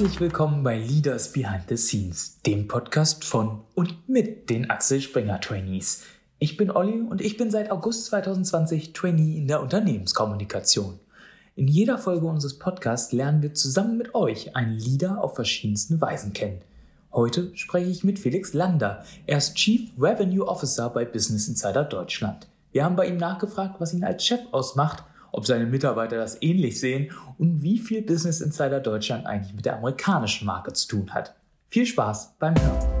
Herzlich 0.00 0.20
willkommen 0.20 0.62
bei 0.62 0.78
Leaders 0.78 1.30
Behind 1.30 1.64
the 1.68 1.76
Scenes, 1.76 2.40
dem 2.46 2.68
Podcast 2.68 3.22
von 3.22 3.60
und 3.74 4.08
mit 4.08 4.48
den 4.48 4.70
Axel 4.70 5.02
Springer 5.02 5.42
Trainees. 5.42 6.04
Ich 6.38 6.56
bin 6.56 6.70
Olli 6.70 7.02
und 7.02 7.20
ich 7.20 7.36
bin 7.36 7.50
seit 7.50 7.70
August 7.70 8.06
2020 8.06 8.94
Trainee 8.94 9.36
in 9.36 9.46
der 9.46 9.60
Unternehmenskommunikation. 9.60 10.98
In 11.54 11.68
jeder 11.68 11.98
Folge 11.98 12.24
unseres 12.24 12.58
Podcasts 12.58 13.12
lernen 13.12 13.42
wir 13.42 13.52
zusammen 13.52 13.98
mit 13.98 14.14
euch 14.14 14.56
einen 14.56 14.78
Leader 14.78 15.22
auf 15.22 15.34
verschiedensten 15.34 16.00
Weisen 16.00 16.32
kennen. 16.32 16.62
Heute 17.12 17.54
spreche 17.54 17.90
ich 17.90 18.02
mit 18.02 18.18
Felix 18.18 18.54
Lander. 18.54 19.04
Er 19.26 19.36
ist 19.36 19.56
Chief 19.56 19.90
Revenue 20.00 20.48
Officer 20.48 20.88
bei 20.88 21.04
Business 21.04 21.46
Insider 21.46 21.84
Deutschland. 21.84 22.48
Wir 22.72 22.84
haben 22.84 22.96
bei 22.96 23.06
ihm 23.06 23.18
nachgefragt, 23.18 23.82
was 23.82 23.92
ihn 23.92 24.04
als 24.04 24.24
Chef 24.24 24.40
ausmacht 24.50 25.04
ob 25.32 25.46
seine 25.46 25.66
Mitarbeiter 25.66 26.16
das 26.16 26.40
ähnlich 26.42 26.80
sehen 26.80 27.12
und 27.38 27.62
wie 27.62 27.78
viel 27.78 28.02
Business 28.02 28.40
Insider 28.40 28.80
Deutschland 28.80 29.26
eigentlich 29.26 29.54
mit 29.54 29.66
der 29.66 29.76
amerikanischen 29.76 30.46
Marke 30.46 30.72
zu 30.72 30.88
tun 30.88 31.14
hat. 31.14 31.34
Viel 31.68 31.86
Spaß 31.86 32.36
beim 32.38 32.54
Hören. 32.54 33.00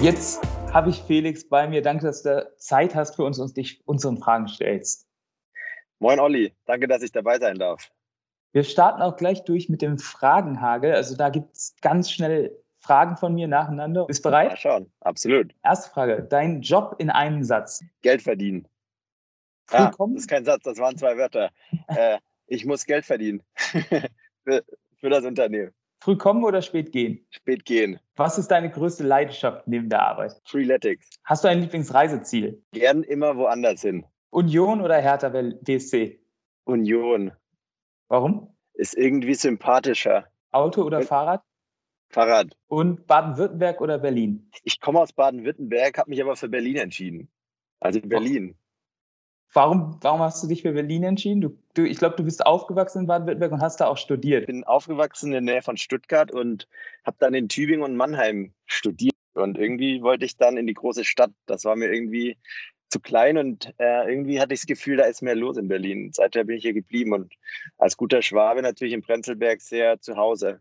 Jetzt 0.00 0.42
habe 0.72 0.90
ich 0.90 1.02
Felix 1.02 1.46
bei 1.46 1.68
mir. 1.68 1.82
Danke, 1.82 2.06
dass 2.06 2.22
du 2.22 2.50
Zeit 2.56 2.94
hast 2.94 3.16
für 3.16 3.24
uns 3.24 3.38
und 3.38 3.56
dich 3.56 3.82
unseren 3.86 4.18
Fragen 4.18 4.48
stellst. 4.48 5.06
Moin 5.98 6.18
Olli, 6.18 6.54
danke, 6.64 6.88
dass 6.88 7.02
ich 7.02 7.12
dabei 7.12 7.38
sein 7.38 7.58
darf. 7.58 7.90
Wir 8.52 8.64
starten 8.64 9.02
auch 9.02 9.16
gleich 9.16 9.44
durch 9.44 9.68
mit 9.68 9.82
dem 9.82 9.98
Fragenhagel. 9.98 10.94
Also 10.94 11.16
da 11.16 11.28
gibt 11.28 11.54
es 11.54 11.74
ganz 11.82 12.10
schnell 12.10 12.56
Fragen 12.78 13.16
von 13.16 13.34
mir 13.34 13.46
nacheinander. 13.46 14.06
Bist 14.06 14.24
du 14.24 14.30
bereit? 14.30 14.52
Ja, 14.52 14.56
schon, 14.56 14.90
absolut. 15.00 15.54
Erste 15.62 15.90
Frage. 15.90 16.26
Dein 16.28 16.62
Job 16.62 16.96
in 16.98 17.10
einem 17.10 17.44
Satz. 17.44 17.84
Geld 18.02 18.22
verdienen. 18.22 18.66
Ja, 19.72 19.90
das 19.96 20.10
ist 20.14 20.28
kein 20.28 20.44
Satz, 20.44 20.62
das 20.64 20.78
waren 20.78 20.96
zwei 20.96 21.16
Wörter. 21.16 21.50
äh, 21.88 22.18
ich 22.46 22.64
muss 22.64 22.84
Geld 22.84 23.04
verdienen 23.04 23.42
für, 23.56 24.64
für 24.96 25.10
das 25.10 25.24
Unternehmen. 25.24 25.72
Früh 26.02 26.16
kommen 26.16 26.44
oder 26.44 26.62
spät 26.62 26.92
gehen? 26.92 27.26
Spät 27.30 27.64
gehen. 27.64 28.00
Was 28.16 28.38
ist 28.38 28.48
deine 28.48 28.70
größte 28.70 29.04
Leidenschaft 29.04 29.68
neben 29.68 29.88
der 29.90 30.02
Arbeit? 30.02 30.40
Freeletics. 30.46 31.10
Hast 31.24 31.44
du 31.44 31.48
ein 31.48 31.60
Lieblingsreiseziel? 31.60 32.62
Gern 32.72 33.02
immer 33.02 33.36
woanders 33.36 33.82
hin. 33.82 34.06
Union 34.30 34.80
oder 34.80 34.98
Hertha 35.00 35.28
BSC? 35.28 36.20
Union. 36.64 37.32
Warum? 38.08 38.56
Ist 38.74 38.96
irgendwie 38.96 39.34
sympathischer. 39.34 40.26
Auto 40.52 40.82
oder 40.82 40.98
Und 40.98 41.04
Fahrrad? 41.04 41.42
Fahrrad. 42.08 42.56
Und 42.66 43.06
Baden-Württemberg 43.06 43.80
oder 43.80 43.98
Berlin? 43.98 44.50
Ich 44.64 44.80
komme 44.80 45.00
aus 45.00 45.12
Baden-Württemberg, 45.12 45.98
habe 45.98 46.10
mich 46.10 46.22
aber 46.22 46.34
für 46.34 46.48
Berlin 46.48 46.76
entschieden. 46.76 47.30
Also 47.78 48.00
Berlin. 48.00 48.56
Warum, 49.52 49.98
warum 50.00 50.20
hast 50.20 50.42
du 50.42 50.46
dich 50.46 50.62
für 50.62 50.72
Berlin 50.72 51.02
entschieden? 51.02 51.40
Du, 51.40 51.58
du, 51.74 51.84
ich 51.84 51.98
glaube, 51.98 52.14
du 52.16 52.22
bist 52.22 52.46
aufgewachsen 52.46 53.00
in 53.00 53.06
Baden-Württemberg 53.06 53.52
und 53.52 53.60
hast 53.60 53.80
da 53.80 53.88
auch 53.88 53.98
studiert. 53.98 54.42
Ich 54.42 54.46
bin 54.46 54.64
aufgewachsen 54.64 55.32
in 55.32 55.44
der 55.44 55.54
Nähe 55.54 55.62
von 55.62 55.76
Stuttgart 55.76 56.30
und 56.30 56.68
habe 57.04 57.16
dann 57.18 57.34
in 57.34 57.48
Tübingen 57.48 57.82
und 57.82 57.96
Mannheim 57.96 58.52
studiert. 58.66 59.14
Und 59.34 59.58
irgendwie 59.58 60.02
wollte 60.02 60.24
ich 60.24 60.36
dann 60.36 60.56
in 60.56 60.66
die 60.66 60.74
große 60.74 61.04
Stadt. 61.04 61.32
Das 61.46 61.64
war 61.64 61.74
mir 61.74 61.92
irgendwie 61.92 62.36
zu 62.90 63.00
klein 63.00 63.38
und 63.38 63.72
äh, 63.78 64.08
irgendwie 64.08 64.40
hatte 64.40 64.52
ich 64.52 64.60
das 64.60 64.66
Gefühl, 64.66 64.96
da 64.96 65.04
ist 65.04 65.22
mehr 65.22 65.36
los 65.36 65.56
in 65.56 65.68
Berlin. 65.68 66.10
Seither 66.12 66.44
bin 66.44 66.56
ich 66.56 66.62
hier 66.62 66.74
geblieben 66.74 67.12
und 67.12 67.32
als 67.78 67.96
guter 67.96 68.20
Schwabe 68.22 68.62
natürlich 68.62 68.94
in 68.94 69.02
Prenzlberg 69.02 69.60
sehr 69.60 70.00
zu 70.00 70.16
Hause. 70.16 70.60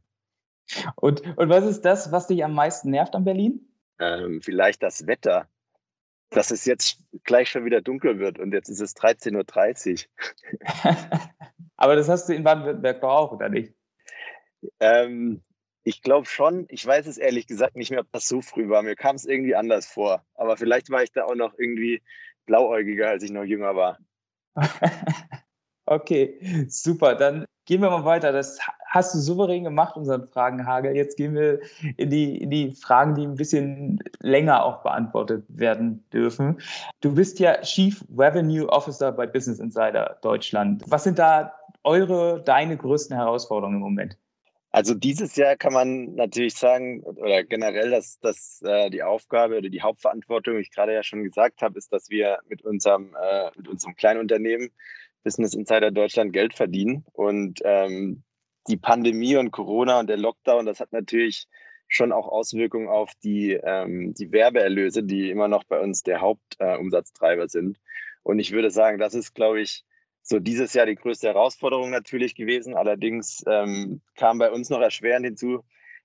Und, 0.95 1.21
und 1.37 1.49
was 1.49 1.65
ist 1.65 1.81
das, 1.81 2.11
was 2.11 2.27
dich 2.27 2.43
am 2.43 2.53
meisten 2.53 2.91
nervt 2.91 3.15
an 3.15 3.23
Berlin? 3.23 3.67
Ähm, 3.99 4.41
vielleicht 4.41 4.83
das 4.83 5.07
Wetter 5.07 5.47
dass 6.29 6.51
es 6.51 6.65
jetzt 6.65 6.99
gleich 7.23 7.49
schon 7.49 7.65
wieder 7.65 7.81
dunkel 7.81 8.19
wird 8.19 8.39
und 8.39 8.53
jetzt 8.53 8.69
ist 8.69 8.81
es 8.81 8.95
13.30 8.95 10.05
Uhr. 10.05 10.59
Aber 11.77 11.95
das 11.95 12.09
hast 12.09 12.29
du 12.29 12.33
in 12.33 12.43
Baden-Württemberg 12.43 13.01
doch 13.01 13.09
auch, 13.09 13.31
oder 13.31 13.49
nicht? 13.49 13.73
Ähm, 14.79 15.41
ich 15.83 16.01
glaube 16.01 16.27
schon. 16.27 16.65
Ich 16.69 16.85
weiß 16.85 17.07
es 17.07 17.17
ehrlich 17.17 17.47
gesagt 17.47 17.75
nicht 17.75 17.89
mehr, 17.89 18.01
ob 18.01 18.11
das 18.11 18.27
so 18.27 18.41
früh 18.41 18.69
war. 18.69 18.83
Mir 18.83 18.95
kam 18.95 19.15
es 19.15 19.25
irgendwie 19.25 19.55
anders 19.55 19.87
vor. 19.87 20.25
Aber 20.35 20.57
vielleicht 20.57 20.89
war 20.89 21.03
ich 21.03 21.11
da 21.11 21.23
auch 21.23 21.35
noch 21.35 21.53
irgendwie 21.57 22.03
blauäugiger, 22.45 23.09
als 23.09 23.23
ich 23.23 23.31
noch 23.31 23.43
jünger 23.43 23.75
war. 23.75 23.97
okay, 25.85 26.65
super. 26.67 27.15
Dann 27.15 27.45
Gehen 27.69 27.83
wir 27.83 27.91
mal 27.91 28.03
weiter. 28.03 28.31
Das 28.31 28.57
hast 28.89 29.13
du 29.13 29.19
souverän 29.19 29.63
gemacht, 29.63 29.95
unseren 29.95 30.27
Fragenhagel. 30.27 30.95
Jetzt 30.95 31.17
gehen 31.17 31.35
wir 31.35 31.59
in 31.97 32.09
die, 32.09 32.41
in 32.41 32.49
die 32.49 32.71
Fragen, 32.71 33.15
die 33.15 33.23
ein 33.23 33.35
bisschen 33.35 33.99
länger 34.19 34.65
auch 34.65 34.83
beantwortet 34.83 35.45
werden 35.47 36.03
dürfen. 36.11 36.59
Du 37.01 37.13
bist 37.13 37.39
ja 37.39 37.61
Chief 37.61 38.03
Revenue 38.17 38.67
Officer 38.67 39.11
bei 39.11 39.27
Business 39.27 39.59
Insider 39.59 40.17
Deutschland. 40.21 40.83
Was 40.87 41.03
sind 41.03 41.19
da 41.19 41.53
eure, 41.83 42.43
deine 42.43 42.75
größten 42.75 43.15
Herausforderungen 43.15 43.77
im 43.77 43.83
Moment? 43.83 44.17
Also 44.71 44.93
dieses 44.93 45.35
Jahr 45.35 45.55
kann 45.55 45.73
man 45.73 46.13
natürlich 46.13 46.55
sagen, 46.55 47.01
oder 47.03 47.43
generell, 47.43 47.89
dass, 47.89 48.19
dass 48.19 48.61
äh, 48.63 48.91
die 48.91 49.01
Aufgabe 49.01 49.57
oder 49.57 49.69
die 49.69 49.81
Hauptverantwortung, 49.81 50.57
wie 50.57 50.61
ich 50.61 50.71
gerade 50.71 50.93
ja 50.93 51.01
schon 51.01 51.23
gesagt 51.23 51.61
habe, 51.63 51.77
ist, 51.77 51.91
dass 51.91 52.09
wir 52.09 52.37
mit 52.47 52.63
unserem, 52.63 53.15
äh, 53.19 53.49
mit 53.55 53.67
unserem 53.67 53.95
Kleinunternehmen 53.95 54.69
Business 55.23 55.55
Insider 55.55 55.91
Deutschland 55.91 56.33
Geld 56.33 56.53
verdienen. 56.53 57.03
Und 57.13 57.61
ähm, 57.63 58.23
die 58.69 58.77
Pandemie 58.77 59.35
und 59.35 59.51
Corona 59.51 59.99
und 59.99 60.07
der 60.07 60.17
Lockdown, 60.17 60.65
das 60.65 60.79
hat 60.79 60.93
natürlich 60.93 61.47
schon 61.87 62.11
auch 62.11 62.27
Auswirkungen 62.27 62.87
auf 62.87 63.11
die, 63.23 63.53
ähm, 63.53 64.13
die 64.13 64.31
Werbeerlöse, 64.31 65.03
die 65.03 65.31
immer 65.31 65.47
noch 65.47 65.63
bei 65.63 65.79
uns 65.79 66.03
der 66.03 66.21
Hauptumsatztreiber 66.21 67.45
äh, 67.45 67.49
sind. 67.49 67.79
Und 68.21 68.37
ich 68.37 68.51
würde 68.51 68.69
sagen, 68.69 68.99
das 68.99 69.15
ist, 69.15 69.33
glaube 69.33 69.61
ich, 69.61 69.83
so 70.21 70.39
dieses 70.39 70.73
Jahr 70.73 70.85
die 70.85 70.95
größte 70.95 71.27
Herausforderung 71.27 71.89
natürlich 71.89 72.35
gewesen. 72.35 72.75
Allerdings 72.75 73.43
ähm, 73.47 74.01
kam 74.15 74.37
bei 74.37 74.51
uns 74.51 74.69
noch 74.69 74.81
erschwerend 74.81 75.25
hinzu, 75.25 75.63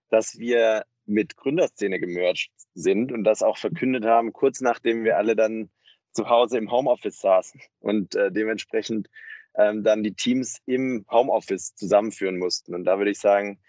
dass 0.08 0.38
wir 0.38 0.84
mit 1.04 1.36
Gründerszene 1.36 2.00
gemerged 2.00 2.50
sind 2.72 3.12
und 3.12 3.24
das 3.24 3.42
auch 3.42 3.58
verkündet 3.58 4.06
haben, 4.06 4.32
kurz 4.32 4.62
nachdem 4.62 5.04
wir 5.04 5.18
alle 5.18 5.36
dann 5.36 5.68
zu 6.12 6.30
Hause 6.30 6.56
im 6.56 6.70
Homeoffice 6.70 7.20
saßen 7.20 7.60
und 7.80 8.14
äh, 8.14 8.32
dementsprechend 8.32 9.10
ähm, 9.56 9.84
dann 9.84 10.02
die 10.02 10.14
Teams 10.14 10.58
im 10.66 11.04
Homeoffice 11.10 11.74
zusammenführen 11.74 12.38
mussten. 12.38 12.74
Und 12.74 12.84
da 12.84 12.98
würde 12.98 13.10
ich 13.10 13.20
sagen, 13.20 13.60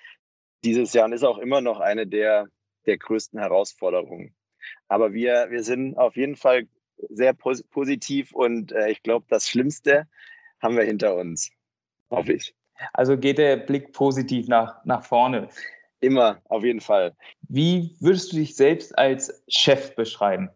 dieses 0.64 0.94
Jahr 0.94 1.12
ist 1.12 1.24
auch 1.24 1.38
immer 1.38 1.62
noch 1.62 1.80
eine 1.80 2.08
der, 2.08 2.48
der 2.86 2.98
größten 2.98 3.40
Herausforderungen. 3.40 4.36
Aber 4.88 5.14
wir, 5.14 5.48
wir 5.50 5.64
sind 5.64 5.98
auf 5.98 6.16
jeden 6.16 6.36
Fall 6.36 6.68
sehr 7.10 7.34
pos 7.34 7.64
positiv 7.64 8.32
und 8.34 8.72
äh, 8.72 8.90
ich 8.90 9.04
glaube, 9.04 9.26
das 9.30 9.50
Schlimmste 9.50 10.08
haben 10.62 10.78
wir 10.78 10.84
hinter 10.84 11.16
uns, 11.16 11.52
hoffe 12.10 12.34
ich. 12.34 12.56
Also 12.94 13.18
geht 13.18 13.38
der 13.38 13.58
Blick 13.58 13.94
positiv 13.94 14.48
nach, 14.48 14.84
nach 14.86 15.04
vorne. 15.04 15.50
Immer, 16.02 16.42
auf 16.46 16.64
jeden 16.64 16.82
Fall. 16.82 17.16
Wie 17.48 17.96
würdest 18.00 18.32
du 18.32 18.38
dich 18.38 18.56
selbst 18.56 18.98
als 18.98 19.44
Chef 19.48 19.96
beschreiben? 19.96 20.50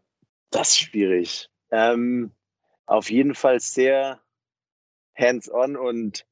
Das 0.51 0.69
ist 0.69 0.79
schwierig. 0.79 1.49
Ähm, 1.71 2.31
auf 2.85 3.09
jeden 3.09 3.35
Fall 3.35 3.59
sehr 3.59 4.19
hands-on 5.19 5.75
und 5.75 6.25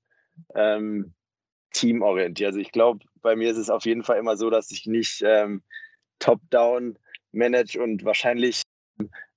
ähm, 0.56 1.14
teamorientiert. 1.72 2.48
Also 2.48 2.60
ich 2.60 2.72
glaube, 2.72 3.06
bei 3.22 3.36
mir 3.36 3.52
ist 3.52 3.58
es 3.58 3.70
auf 3.70 3.86
jeden 3.86 4.04
Fall 4.04 4.18
immer 4.18 4.38
so, 4.38 4.50
dass 4.50 4.72
ich 4.72 4.86
nicht 4.86 5.22
ähm, 5.26 5.64
top-down 6.20 6.98
manage 7.32 7.82
und 7.82 8.04
wahrscheinlich, 8.06 8.64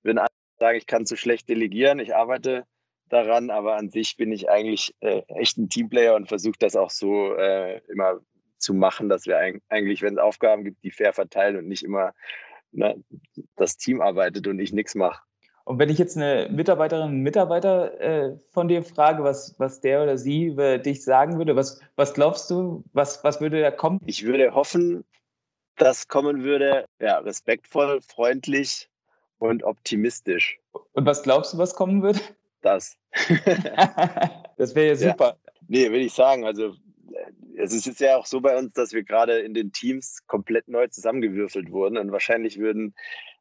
wenn 0.02 0.18
andere 0.18 0.30
sagen, 0.58 0.78
ich 0.78 0.86
kann 0.86 1.06
zu 1.06 1.16
schlecht 1.16 1.48
delegieren, 1.48 1.98
ich 1.98 2.14
arbeite 2.14 2.64
daran, 3.08 3.50
aber 3.50 3.76
an 3.76 3.90
sich 3.90 4.16
bin 4.16 4.32
ich 4.32 4.48
eigentlich 4.48 4.94
äh, 5.00 5.22
echt 5.28 5.58
ein 5.58 5.68
Teamplayer 5.68 6.14
und 6.14 6.28
versuche 6.28 6.58
das 6.58 6.76
auch 6.76 6.90
so 6.90 7.34
äh, 7.34 7.80
immer 7.88 8.20
zu 8.58 8.74
machen, 8.74 9.08
dass 9.08 9.26
wir 9.26 9.38
eigentlich, 9.68 10.02
wenn 10.02 10.14
es 10.14 10.20
Aufgaben 10.20 10.64
gibt, 10.64 10.84
die 10.84 10.90
fair 10.90 11.12
verteilen 11.12 11.56
und 11.56 11.66
nicht 11.66 11.82
immer 11.82 12.12
ne, 12.72 13.02
das 13.56 13.76
Team 13.76 14.00
arbeitet 14.00 14.46
und 14.46 14.58
ich 14.60 14.72
nichts 14.72 14.94
mache. 14.94 15.22
Und 15.70 15.78
wenn 15.78 15.88
ich 15.88 15.98
jetzt 15.98 16.16
eine 16.16 16.48
Mitarbeiterin, 16.50 17.04
einen 17.04 17.22
Mitarbeiter 17.22 18.00
äh, 18.00 18.36
von 18.50 18.66
dir 18.66 18.82
frage, 18.82 19.22
was, 19.22 19.54
was 19.58 19.80
der 19.80 20.02
oder 20.02 20.18
sie 20.18 20.46
über 20.46 20.78
dich 20.78 21.04
sagen 21.04 21.38
würde, 21.38 21.54
was, 21.54 21.80
was 21.94 22.12
glaubst 22.12 22.50
du, 22.50 22.82
was, 22.92 23.22
was 23.22 23.40
würde 23.40 23.60
da 23.60 23.70
kommen? 23.70 24.00
Ich 24.04 24.24
würde 24.24 24.52
hoffen, 24.52 25.04
dass 25.76 26.08
kommen 26.08 26.42
würde, 26.42 26.86
ja, 26.98 27.18
respektvoll, 27.18 28.00
freundlich 28.00 28.88
und 29.38 29.62
optimistisch. 29.62 30.58
Und 30.90 31.06
was 31.06 31.22
glaubst 31.22 31.54
du, 31.54 31.58
was 31.58 31.76
kommen 31.76 32.02
würde? 32.02 32.18
Das. 32.62 32.96
das 34.56 34.74
wäre 34.74 34.88
ja 34.88 34.96
super. 34.96 35.36
Ja. 35.46 35.52
Nee, 35.68 35.88
würde 35.90 36.00
ich 36.00 36.14
sagen. 36.14 36.44
Also 36.44 36.74
es 37.56 37.86
ist 37.86 38.00
ja 38.00 38.16
auch 38.16 38.26
so 38.26 38.40
bei 38.40 38.58
uns, 38.58 38.72
dass 38.72 38.92
wir 38.92 39.04
gerade 39.04 39.38
in 39.38 39.54
den 39.54 39.70
Teams 39.70 40.26
komplett 40.26 40.66
neu 40.66 40.88
zusammengewürfelt 40.88 41.70
wurden 41.70 41.96
und 41.96 42.10
wahrscheinlich 42.10 42.58
würden 42.58 42.92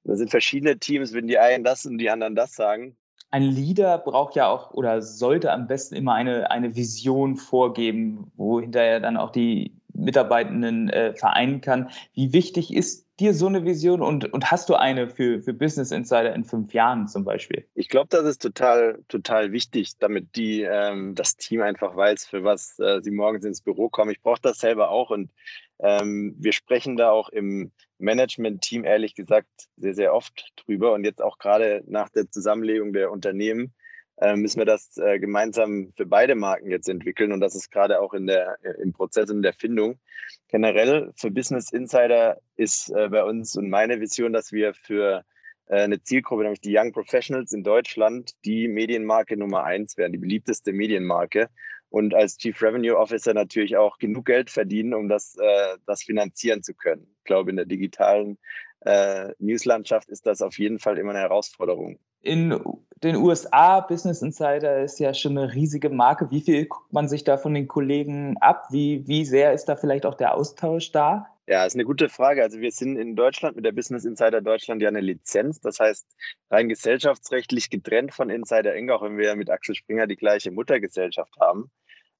da 0.03 0.15
sind 0.15 0.31
verschiedene 0.31 0.79
Teams, 0.79 1.13
wenn 1.13 1.27
die 1.27 1.37
einen 1.37 1.63
das 1.63 1.85
und 1.85 1.97
die 1.97 2.09
anderen 2.09 2.35
das 2.35 2.53
sagen. 2.53 2.95
Ein 3.31 3.43
Leader 3.43 3.99
braucht 3.99 4.35
ja 4.35 4.47
auch 4.47 4.71
oder 4.71 5.01
sollte 5.01 5.51
am 5.51 5.67
besten 5.67 5.95
immer 5.95 6.13
eine, 6.13 6.49
eine 6.49 6.75
Vision 6.75 7.35
vorgeben, 7.35 8.31
wo 8.35 8.59
hinterher 8.59 8.99
dann 8.99 9.17
auch 9.17 9.31
die 9.31 9.78
Mitarbeitenden 9.99 10.89
äh, 10.89 11.13
vereinen 11.13 11.61
kann. 11.61 11.89
Wie 12.13 12.33
wichtig 12.33 12.73
ist 12.73 13.07
dir 13.19 13.33
so 13.33 13.47
eine 13.47 13.65
Vision 13.65 14.01
und, 14.01 14.31
und 14.31 14.49
hast 14.49 14.69
du 14.69 14.75
eine 14.75 15.09
für, 15.09 15.41
für 15.41 15.53
Business 15.53 15.91
Insider 15.91 16.33
in 16.33 16.45
fünf 16.45 16.73
Jahren 16.73 17.07
zum 17.07 17.25
Beispiel? 17.25 17.65
Ich 17.75 17.89
glaube, 17.89 18.07
das 18.09 18.23
ist 18.23 18.41
total, 18.41 19.03
total 19.09 19.51
wichtig, 19.51 19.97
damit 19.99 20.35
die, 20.35 20.61
ähm, 20.61 21.15
das 21.15 21.35
Team 21.35 21.61
einfach 21.61 21.95
weiß, 21.95 22.25
für 22.25 22.43
was 22.43 22.79
äh, 22.79 23.01
sie 23.01 23.11
morgens 23.11 23.43
ins 23.43 23.61
Büro 23.61 23.89
kommen. 23.89 24.11
Ich 24.11 24.21
brauche 24.21 24.41
das 24.41 24.59
selber 24.59 24.89
auch 24.89 25.09
und 25.09 25.31
ähm, 25.79 26.35
wir 26.37 26.53
sprechen 26.53 26.95
da 26.95 27.11
auch 27.11 27.29
im 27.29 27.71
Management-Team 27.99 28.85
ehrlich 28.85 29.15
gesagt 29.15 29.47
sehr, 29.77 29.93
sehr 29.93 30.13
oft 30.13 30.53
drüber 30.55 30.93
und 30.93 31.03
jetzt 31.03 31.21
auch 31.21 31.37
gerade 31.37 31.83
nach 31.87 32.09
der 32.09 32.29
Zusammenlegung 32.31 32.93
der 32.93 33.11
Unternehmen 33.11 33.73
äh, 34.21 34.35
müssen 34.35 34.59
wir 34.59 34.65
das 34.65 34.97
äh, 34.97 35.19
gemeinsam 35.19 35.93
für 35.95 36.05
beide 36.05 36.35
Marken 36.35 36.69
jetzt 36.69 36.89
entwickeln 36.89 37.31
und 37.31 37.39
das 37.39 37.55
ist 37.55 37.71
gerade 37.71 38.01
auch 38.01 38.13
in 38.13 38.27
der, 38.27 38.57
äh, 38.63 38.81
im 38.81 38.93
Prozess 38.93 39.29
in 39.29 39.41
der 39.41 39.53
Findung. 39.53 39.99
Generell 40.49 41.11
für 41.15 41.31
Business 41.31 41.71
Insider 41.71 42.37
ist 42.55 42.89
äh, 42.91 43.09
bei 43.09 43.23
uns 43.23 43.55
und 43.55 43.69
meine 43.69 43.99
Vision, 44.01 44.33
dass 44.33 44.51
wir 44.51 44.73
für 44.73 45.23
äh, 45.67 45.81
eine 45.81 46.01
Zielgruppe, 46.01 46.43
nämlich 46.43 46.61
die 46.61 46.75
Young 46.77 46.91
Professionals 46.91 47.53
in 47.53 47.63
Deutschland, 47.63 48.31
die 48.45 48.67
Medienmarke 48.67 49.37
Nummer 49.37 49.63
eins 49.63 49.97
werden, 49.97 50.13
die 50.13 50.19
beliebteste 50.19 50.73
Medienmarke 50.73 51.49
und 51.89 52.13
als 52.13 52.37
Chief 52.37 52.61
Revenue 52.61 52.97
Officer 52.97 53.33
natürlich 53.33 53.77
auch 53.77 53.97
genug 53.97 54.25
Geld 54.25 54.49
verdienen, 54.49 54.93
um 54.93 55.07
das, 55.07 55.35
äh, 55.37 55.77
das 55.85 56.03
finanzieren 56.03 56.61
zu 56.61 56.73
können. 56.73 57.07
Ich 57.19 57.23
glaube, 57.23 57.51
in 57.51 57.55
der 57.55 57.65
digitalen 57.65 58.37
äh, 58.81 59.29
Newslandschaft 59.39 60.09
ist 60.09 60.25
das 60.25 60.41
auf 60.41 60.57
jeden 60.57 60.79
Fall 60.79 60.97
immer 60.97 61.11
eine 61.11 61.19
Herausforderung. 61.19 61.99
In 62.21 62.59
den 63.03 63.15
USA, 63.15 63.79
Business 63.79 64.21
Insider 64.21 64.83
ist 64.83 64.99
ja 64.99 65.13
schon 65.13 65.37
eine 65.37 65.53
riesige 65.53 65.89
Marke. 65.89 66.29
Wie 66.31 66.41
viel 66.41 66.65
guckt 66.65 66.91
man 66.91 67.07
sich 67.07 67.23
da 67.23 67.37
von 67.37 67.53
den 67.53 67.67
Kollegen 67.67 68.37
ab? 68.37 68.67
Wie, 68.71 69.07
wie 69.07 69.23
sehr 69.23 69.53
ist 69.53 69.65
da 69.65 69.75
vielleicht 69.75 70.05
auch 70.05 70.15
der 70.15 70.33
Austausch 70.35 70.91
da? 70.91 71.27
Ja, 71.47 71.65
ist 71.65 71.75
eine 71.75 71.85
gute 71.85 72.09
Frage. 72.09 72.43
Also 72.43 72.59
wir 72.59 72.71
sind 72.71 72.97
in 72.97 73.15
Deutschland 73.15 73.55
mit 73.55 73.65
der 73.65 73.71
Business 73.71 74.05
Insider 74.05 74.41
Deutschland 74.41 74.81
ja 74.81 74.89
eine 74.89 74.99
Lizenz. 74.99 75.61
Das 75.61 75.79
heißt, 75.79 76.05
rein 76.51 76.69
gesellschaftsrechtlich 76.69 77.69
getrennt 77.69 78.13
von 78.13 78.29
Insider 78.29 78.75
Inc., 78.75 78.91
auch 78.91 79.01
wenn 79.01 79.17
wir 79.17 79.35
mit 79.35 79.49
Axel 79.49 79.75
Springer 79.75 80.05
die 80.05 80.17
gleiche 80.17 80.51
Muttergesellschaft 80.51 81.35
haben. 81.39 81.71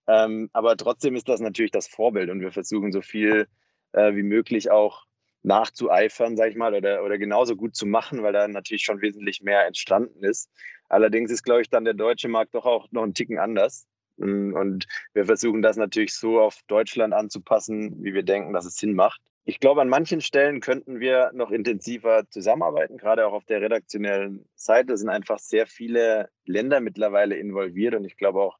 Ähm, 0.07 0.50
aber 0.54 0.78
trotzdem 0.78 1.16
ist 1.16 1.30
das 1.30 1.42
natürlich 1.42 1.72
das 1.72 1.88
Vorbild 1.88 2.31
und 2.31 2.42
wir 2.42 2.52
versuchen 2.52 2.92
so 2.92 3.02
viel 3.02 3.48
äh, 3.92 4.16
wie 4.16 4.24
möglich 4.24 4.72
auch 4.72 5.06
nachzueifern, 5.44 6.36
sag 6.36 6.50
ich 6.50 6.56
mal, 6.56 6.74
oder, 6.74 7.04
oder 7.04 7.18
genauso 7.18 7.56
gut 7.56 7.76
zu 7.76 7.86
machen, 7.86 8.24
weil 8.24 8.34
da 8.34 8.48
natürlich 8.48 8.84
schon 8.84 9.02
wesentlich 9.02 9.42
mehr 9.42 9.66
entstanden 9.66 10.24
ist. 10.24 10.50
Allerdings 10.90 11.32
ist, 11.32 11.44
glaube 11.44 11.62
ich, 11.62 11.70
dann 11.70 11.86
der 11.86 11.94
deutsche 11.94 12.28
Markt 12.28 12.56
doch 12.56 12.66
auch 12.66 12.88
noch 12.92 13.04
ein 13.04 13.14
Ticken 13.14 13.40
anders. 13.40 13.88
Und 14.18 14.86
wir 15.14 15.26
versuchen 15.26 15.62
das 15.62 15.78
natürlich 15.78 16.14
so 16.14 16.42
auf 16.42 16.60
Deutschland 16.68 17.14
anzupassen, 17.14 18.04
wie 18.04 18.14
wir 18.14 18.24
denken, 18.24 18.52
dass 18.52 18.66
es 18.66 18.76
Sinn 18.76 18.94
macht. 18.94 19.22
Ich 19.46 19.60
glaube, 19.60 19.82
an 19.82 19.90
manchen 19.90 20.22
Stellen 20.22 20.60
könnten 20.60 21.00
wir 21.00 21.32
noch 21.34 21.52
intensiver 21.52 22.30
zusammenarbeiten, 22.30 22.98
gerade 22.98 23.26
auch 23.26 23.34
auf 23.34 23.46
der 23.46 23.62
redaktionellen 23.62 24.46
Seite. 24.56 24.98
Sind 24.98 25.10
einfach 25.10 25.40
sehr 25.40 25.66
viele 25.68 26.30
Länder 26.46 26.82
mittlerweile 26.82 27.36
involviert 27.36 27.96
und 27.96 28.04
ich 28.04 28.18
glaube 28.18 28.42
auch, 28.42 28.58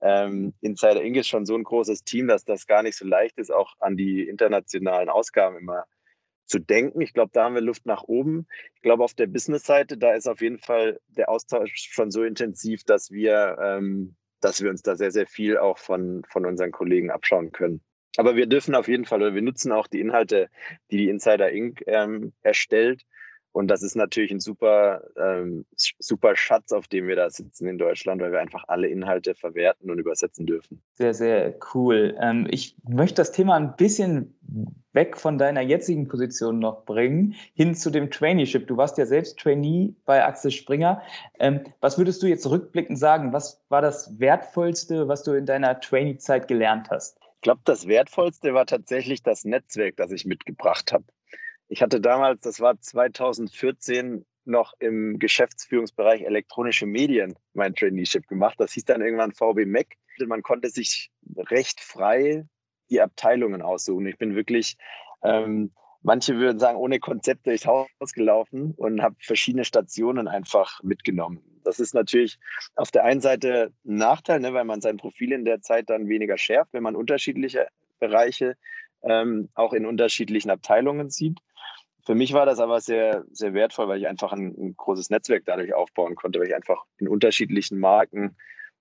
ähm, 0.00 0.52
Insider 0.60 1.00
Inc. 1.02 1.16
ist 1.16 1.28
schon 1.28 1.46
so 1.46 1.54
ein 1.54 1.62
großes 1.62 2.02
Team, 2.02 2.26
dass 2.26 2.44
das 2.44 2.66
gar 2.66 2.82
nicht 2.82 2.96
so 2.96 3.06
leicht 3.06 3.38
ist, 3.38 3.52
auch 3.52 3.74
an 3.78 3.96
die 3.96 4.26
internationalen 4.26 5.08
Ausgaben 5.08 5.58
immer 5.58 5.84
zu 6.46 6.58
denken. 6.58 7.00
Ich 7.00 7.12
glaube, 7.12 7.30
da 7.32 7.44
haben 7.44 7.54
wir 7.54 7.62
Luft 7.62 7.86
nach 7.86 8.02
oben. 8.04 8.46
Ich 8.74 8.82
glaube, 8.82 9.04
auf 9.04 9.14
der 9.14 9.26
Business-Seite, 9.26 9.96
da 9.96 10.14
ist 10.14 10.28
auf 10.28 10.40
jeden 10.40 10.58
Fall 10.58 11.00
der 11.08 11.28
Austausch 11.28 11.72
schon 11.74 12.10
so 12.10 12.22
intensiv, 12.24 12.84
dass 12.84 13.10
wir, 13.10 13.56
ähm, 13.62 14.16
dass 14.40 14.62
wir 14.62 14.70
uns 14.70 14.82
da 14.82 14.96
sehr, 14.96 15.10
sehr 15.10 15.26
viel 15.26 15.56
auch 15.56 15.78
von, 15.78 16.22
von 16.28 16.46
unseren 16.46 16.72
Kollegen 16.72 17.10
abschauen 17.10 17.52
können. 17.52 17.80
Aber 18.16 18.36
wir 18.36 18.46
dürfen 18.46 18.74
auf 18.74 18.88
jeden 18.88 19.06
Fall, 19.06 19.22
oder 19.22 19.34
wir 19.34 19.42
nutzen 19.42 19.72
auch 19.72 19.86
die 19.86 20.00
Inhalte, 20.00 20.50
die 20.90 20.98
die 20.98 21.08
Insider 21.08 21.50
Inc. 21.50 21.82
Ähm, 21.86 22.32
erstellt. 22.42 23.04
Und 23.52 23.68
das 23.68 23.82
ist 23.82 23.96
natürlich 23.96 24.30
ein 24.30 24.40
super, 24.40 25.02
ähm, 25.16 25.66
super 25.76 26.36
Schatz, 26.36 26.72
auf 26.72 26.88
dem 26.88 27.06
wir 27.06 27.16
da 27.16 27.28
sitzen 27.28 27.68
in 27.68 27.76
Deutschland, 27.76 28.20
weil 28.20 28.32
wir 28.32 28.40
einfach 28.40 28.64
alle 28.66 28.88
Inhalte 28.88 29.34
verwerten 29.34 29.90
und 29.90 29.98
übersetzen 29.98 30.46
dürfen. 30.46 30.82
Sehr, 30.94 31.12
sehr 31.12 31.54
cool. 31.74 32.16
Ähm, 32.18 32.46
ich 32.50 32.76
möchte 32.88 33.16
das 33.16 33.32
Thema 33.32 33.56
ein 33.56 33.76
bisschen 33.76 34.34
weg 34.92 35.16
von 35.16 35.38
deiner 35.38 35.60
jetzigen 35.60 36.08
Position 36.08 36.58
noch 36.58 36.84
bringen, 36.84 37.34
hin 37.54 37.74
zu 37.74 37.90
dem 37.90 38.10
Traineeship. 38.10 38.66
Du 38.66 38.76
warst 38.76 38.98
ja 38.98 39.06
selbst 39.06 39.38
Trainee 39.38 39.94
bei 40.04 40.24
Axel 40.24 40.50
Springer. 40.50 41.02
Ähm, 41.38 41.60
was 41.80 41.98
würdest 41.98 42.22
du 42.22 42.26
jetzt 42.26 42.48
rückblickend 42.48 42.98
sagen? 42.98 43.32
Was 43.32 43.62
war 43.68 43.82
das 43.82 44.18
Wertvollste, 44.18 45.08
was 45.08 45.22
du 45.22 45.32
in 45.32 45.46
deiner 45.46 45.80
Trainee-Zeit 45.80 46.48
gelernt 46.48 46.90
hast? 46.90 47.18
Ich 47.36 47.42
glaube, 47.42 47.60
das 47.64 47.88
Wertvollste 47.88 48.54
war 48.54 48.66
tatsächlich 48.66 49.22
das 49.22 49.44
Netzwerk, 49.44 49.96
das 49.96 50.12
ich 50.12 50.24
mitgebracht 50.26 50.92
habe. 50.92 51.04
Ich 51.68 51.82
hatte 51.82 52.00
damals, 52.00 52.42
das 52.42 52.60
war 52.60 52.78
2014, 52.78 54.24
noch 54.44 54.74
im 54.78 55.18
Geschäftsführungsbereich 55.18 56.22
elektronische 56.22 56.86
Medien 56.86 57.34
mein 57.54 57.74
Traineeship 57.74 58.26
gemacht. 58.26 58.58
Das 58.58 58.72
hieß 58.72 58.84
dann 58.84 59.02
irgendwann 59.02 59.32
VB 59.32 59.66
Mac. 59.66 59.86
Man 60.26 60.42
konnte 60.42 60.68
sich 60.68 61.10
recht 61.36 61.80
frei 61.80 62.44
die 62.92 63.00
Abteilungen 63.00 63.62
aussuchen. 63.62 64.06
Ich 64.06 64.18
bin 64.18 64.34
wirklich, 64.34 64.76
ähm, 65.22 65.72
manche 66.02 66.36
würden 66.36 66.58
sagen, 66.58 66.78
ohne 66.78 67.00
Konzept 67.00 67.46
durchs 67.46 67.66
Haus 67.66 67.88
gelaufen 68.12 68.74
und 68.76 69.02
habe 69.02 69.16
verschiedene 69.18 69.64
Stationen 69.64 70.28
einfach 70.28 70.82
mitgenommen. 70.82 71.42
Das 71.64 71.80
ist 71.80 71.94
natürlich 71.94 72.38
auf 72.74 72.90
der 72.90 73.04
einen 73.04 73.20
Seite 73.20 73.72
ein 73.84 73.96
Nachteil, 73.96 74.40
ne, 74.40 74.52
weil 74.52 74.64
man 74.64 74.80
sein 74.80 74.96
Profil 74.96 75.32
in 75.32 75.44
der 75.44 75.60
Zeit 75.60 75.90
dann 75.90 76.08
weniger 76.08 76.36
schärft, 76.36 76.72
wenn 76.72 76.82
man 76.82 76.96
unterschiedliche 76.96 77.68
Bereiche 77.98 78.56
ähm, 79.02 79.48
auch 79.54 79.72
in 79.72 79.86
unterschiedlichen 79.86 80.50
Abteilungen 80.50 81.10
sieht. 81.10 81.38
Für 82.04 82.16
mich 82.16 82.32
war 82.32 82.46
das 82.46 82.58
aber 82.58 82.80
sehr, 82.80 83.24
sehr 83.30 83.54
wertvoll, 83.54 83.88
weil 83.88 84.00
ich 84.00 84.08
einfach 84.08 84.32
ein, 84.32 84.54
ein, 84.58 84.74
großes 84.76 85.10
Netzwerk 85.10 85.44
dadurch 85.46 85.72
aufbauen 85.72 86.16
konnte, 86.16 86.40
weil 86.40 86.48
ich 86.48 86.54
einfach 86.54 86.82
in 86.98 87.06
unterschiedlichen 87.06 87.78
Marken 87.78 88.36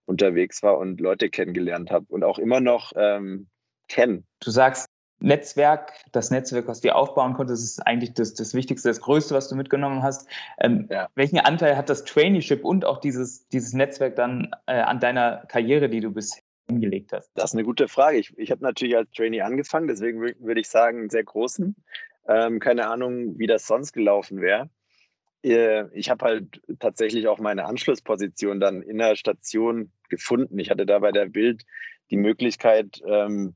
unterwegs 0.05 0.63
war 0.63 0.79
und 0.79 0.99
Leute 0.99 1.29
kennengelernt 1.29 1.91
habe 1.91 2.05
und 2.09 2.23
auch 2.23 2.39
immer 2.39 2.59
noch 2.59 2.93
ähm, 2.95 3.47
kennen. 3.87 4.25
Du 4.39 4.51
sagst, 4.51 4.87
Netzwerk, 5.21 5.93
das 6.11 6.31
Netzwerk, 6.31 6.67
was 6.67 6.81
du 6.81 6.93
aufbauen 6.93 7.33
konntest, 7.33 7.63
ist 7.63 7.87
eigentlich 7.87 8.13
das, 8.13 8.33
das 8.33 8.53
Wichtigste, 8.53 8.89
das 8.89 9.01
Größte, 9.01 9.35
was 9.35 9.47
du 9.49 9.55
mitgenommen 9.55 10.01
hast. 10.03 10.27
Ähm, 10.59 10.87
ja. 10.89 11.07
Welchen 11.15 11.39
Anteil 11.39 11.77
hat 11.77 11.89
das 11.89 12.03
Traineeship 12.05 12.65
und 12.65 12.85
auch 12.85 12.99
dieses, 12.99 13.47
dieses 13.49 13.73
Netzwerk 13.73 14.15
dann 14.15 14.51
äh, 14.65 14.73
an 14.81 14.99
deiner 14.99 15.45
Karriere, 15.47 15.89
die 15.89 15.99
du 15.99 16.11
bisher 16.11 16.41
hingelegt 16.67 17.13
hast? 17.13 17.31
Das 17.35 17.51
ist 17.51 17.53
eine 17.53 17.63
gute 17.63 17.87
Frage. 17.87 18.17
Ich, 18.17 18.35
ich 18.37 18.49
habe 18.49 18.63
natürlich 18.63 18.97
als 18.97 19.11
Trainee 19.11 19.41
angefangen, 19.41 19.87
deswegen 19.87 20.21
würde 20.21 20.59
ich 20.59 20.69
sagen, 20.69 20.99
einen 20.99 21.09
sehr 21.09 21.23
großen. 21.23 21.75
Ähm, 22.27 22.59
keine 22.59 22.87
Ahnung, 22.87 23.37
wie 23.37 23.47
das 23.47 23.67
sonst 23.67 23.93
gelaufen 23.93 24.41
wäre. 24.41 24.69
Äh, 25.43 25.85
ich 25.93 26.09
habe 26.09 26.25
halt 26.25 26.61
tatsächlich 26.79 27.27
auch 27.27 27.39
meine 27.39 27.65
Anschlussposition 27.65 28.59
dann 28.59 28.81
in 28.81 28.97
der 28.97 29.15
Station 29.15 29.91
gefunden. 30.09 30.57
Ich 30.59 30.69
hatte 30.71 30.85
da 30.85 30.99
bei 30.99 31.11
der 31.11 31.27
Bild 31.27 31.65
die 32.09 32.17
Möglichkeit, 32.17 33.01
ähm, 33.05 33.55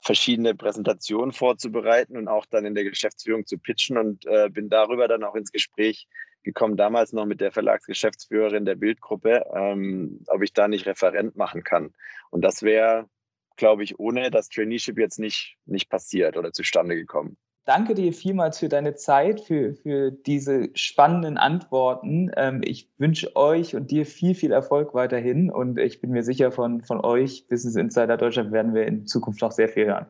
verschiedene 0.00 0.54
Präsentationen 0.54 1.32
vorzubereiten 1.32 2.16
und 2.16 2.28
auch 2.28 2.46
dann 2.46 2.64
in 2.64 2.74
der 2.74 2.84
Geschäftsführung 2.84 3.46
zu 3.46 3.58
pitchen 3.58 3.98
und 3.98 4.26
äh, 4.26 4.48
bin 4.48 4.68
darüber 4.68 5.08
dann 5.08 5.24
auch 5.24 5.34
ins 5.34 5.52
Gespräch 5.52 6.08
gekommen, 6.42 6.76
damals 6.76 7.12
noch 7.12 7.26
mit 7.26 7.40
der 7.40 7.52
Verlagsgeschäftsführerin 7.52 8.64
der 8.64 8.76
Bildgruppe, 8.76 9.44
ähm, 9.54 10.24
ob 10.26 10.42
ich 10.42 10.52
da 10.52 10.68
nicht 10.68 10.86
Referent 10.86 11.36
machen 11.36 11.64
kann. 11.64 11.92
Und 12.30 12.42
das 12.42 12.62
wäre, 12.62 13.08
glaube 13.56 13.84
ich, 13.84 13.98
ohne 13.98 14.30
das 14.30 14.48
Traineeship 14.48 14.98
jetzt 14.98 15.18
nicht, 15.18 15.56
nicht 15.66 15.90
passiert 15.90 16.36
oder 16.36 16.52
zustande 16.52 16.96
gekommen. 16.96 17.36
Danke 17.66 17.94
dir 17.94 18.12
vielmals 18.14 18.58
für 18.58 18.70
deine 18.70 18.94
Zeit, 18.94 19.42
für, 19.42 19.74
für 19.74 20.10
diese 20.10 20.70
spannenden 20.74 21.36
Antworten. 21.36 22.30
Ähm, 22.34 22.62
ich 22.64 22.88
wünsche 22.96 23.36
euch 23.36 23.76
und 23.76 23.90
dir 23.90 24.06
viel, 24.06 24.34
viel 24.34 24.50
Erfolg 24.50 24.94
weiterhin 24.94 25.50
und 25.50 25.78
ich 25.78 26.00
bin 26.00 26.10
mir 26.10 26.22
sicher, 26.22 26.52
von, 26.52 26.82
von 26.82 27.04
euch, 27.04 27.46
Business 27.48 27.76
Insider 27.76 28.16
Deutschland, 28.16 28.50
werden 28.50 28.72
wir 28.72 28.86
in 28.86 29.06
Zukunft 29.06 29.42
noch 29.42 29.52
sehr 29.52 29.68
viel 29.68 29.86
hören. 29.86 30.06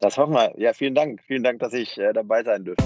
Das 0.00 0.18
hoffen 0.18 0.34
wir. 0.34 0.52
Ja, 0.58 0.72
vielen 0.72 0.94
Dank. 0.94 1.22
Vielen 1.22 1.44
Dank, 1.44 1.60
dass 1.60 1.74
ich 1.74 1.96
äh, 1.96 2.12
dabei 2.12 2.42
sein 2.42 2.64
dürfte. 2.64 2.82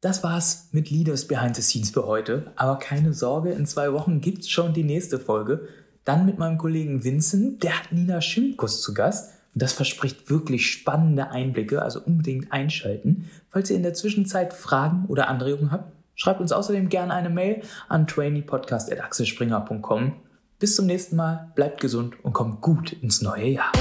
Das 0.00 0.22
war's 0.22 0.70
mit 0.72 0.88
Leaders 0.88 1.28
Behind 1.28 1.54
the 1.54 1.62
Scenes 1.62 1.90
für 1.90 2.06
heute. 2.06 2.52
Aber 2.56 2.78
keine 2.78 3.12
Sorge, 3.12 3.50
in 3.50 3.66
zwei 3.66 3.92
Wochen 3.92 4.20
gibt's 4.20 4.48
schon 4.48 4.72
die 4.72 4.84
nächste 4.84 5.18
Folge. 5.18 5.68
Dann 6.04 6.24
mit 6.24 6.38
meinem 6.38 6.56
Kollegen 6.56 7.04
Vincent, 7.04 7.62
der 7.62 7.78
hat 7.78 7.92
Nina 7.92 8.20
Schimkus 8.20 8.80
zu 8.80 8.94
Gast. 8.94 9.35
Das 9.58 9.72
verspricht 9.72 10.28
wirklich 10.28 10.70
spannende 10.70 11.30
Einblicke, 11.30 11.80
also 11.80 11.98
unbedingt 12.00 12.52
einschalten. 12.52 13.30
Falls 13.48 13.70
ihr 13.70 13.76
in 13.76 13.82
der 13.82 13.94
Zwischenzeit 13.94 14.52
Fragen 14.52 15.06
oder 15.08 15.28
Anregungen 15.28 15.72
habt, 15.72 15.94
schreibt 16.14 16.42
uns 16.42 16.52
außerdem 16.52 16.90
gerne 16.90 17.14
eine 17.14 17.30
Mail 17.30 17.62
an 17.88 18.06
traineepodcast.axelspringer.com. 18.06 20.12
Bis 20.58 20.76
zum 20.76 20.84
nächsten 20.84 21.16
Mal, 21.16 21.52
bleibt 21.54 21.80
gesund 21.80 22.22
und 22.22 22.34
kommt 22.34 22.60
gut 22.60 22.92
ins 22.92 23.22
neue 23.22 23.46
Jahr. 23.46 23.72